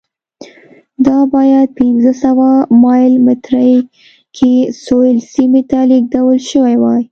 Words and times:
دا 1.07 1.17
باید 1.33 1.67
پنځه 1.79 2.11
سوه 2.23 2.49
مایل 2.83 3.13
مترۍ 3.25 3.75
کې 4.35 4.53
سویل 4.83 5.17
سیمې 5.33 5.61
ته 5.69 5.79
لېږدول 5.89 6.37
شوې 6.51 6.75
وای. 6.81 7.03